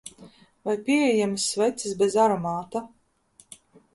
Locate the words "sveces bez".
1.51-2.17